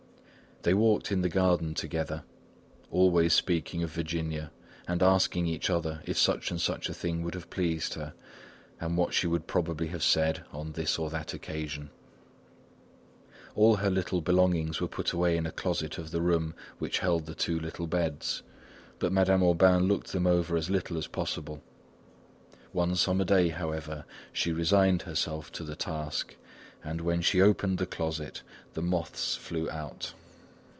[0.63, 2.23] They walked in the garden together,
[2.91, 4.51] always speaking of Virginia,
[4.87, 8.13] and asking each other if such and such a thing would have pleased her,
[8.79, 11.89] and what she would probably have said on this or that occasion.
[13.55, 17.25] All her little belongings were put away in a closet of the room which held
[17.25, 18.43] the two little beds.
[18.99, 21.63] But Madame Aubain looked them over as little as possible.
[22.71, 26.35] One summer day, however, she resigned herself to the task
[26.83, 28.43] and when she opened the closet
[28.75, 30.13] the moths flew out.